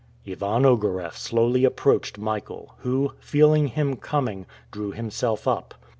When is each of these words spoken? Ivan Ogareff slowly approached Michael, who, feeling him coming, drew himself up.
Ivan 0.27 0.63
Ogareff 0.65 1.15
slowly 1.15 1.63
approached 1.63 2.17
Michael, 2.17 2.73
who, 2.79 3.13
feeling 3.19 3.67
him 3.67 3.97
coming, 3.97 4.47
drew 4.71 4.89
himself 4.93 5.47
up. 5.47 5.75